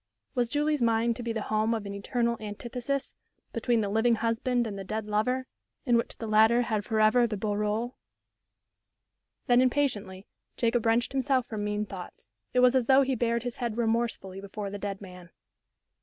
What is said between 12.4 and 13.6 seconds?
It was as though he bared his